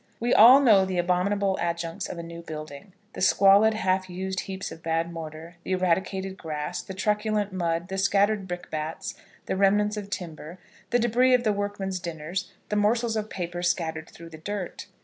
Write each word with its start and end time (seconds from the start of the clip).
We 0.19 0.33
all 0.33 0.59
know 0.59 0.83
the 0.83 0.97
abominable 0.97 1.59
adjuncts 1.61 2.09
of 2.09 2.17
a 2.17 2.23
new 2.23 2.41
building, 2.41 2.93
the 3.13 3.21
squalid 3.21 3.75
half 3.75 4.09
used 4.09 4.39
heaps 4.39 4.71
of 4.71 4.81
bad 4.81 5.13
mortar, 5.13 5.57
the 5.63 5.73
eradicated 5.73 6.39
grass, 6.39 6.81
the 6.81 6.95
truculent 6.95 7.53
mud, 7.53 7.87
the 7.87 7.99
scattered 7.99 8.47
brickbats, 8.47 9.13
the 9.45 9.55
remnants 9.55 9.97
of 9.97 10.09
timber, 10.09 10.57
the 10.89 10.97
debris 10.97 11.35
of 11.35 11.43
the 11.43 11.53
workmen's 11.53 11.99
dinners, 11.99 12.51
the 12.69 12.75
morsels 12.75 13.15
of 13.15 13.29
paper 13.29 13.61
scattered 13.61 14.09
through 14.09 14.29
the 14.29 14.39
dirt! 14.39 14.87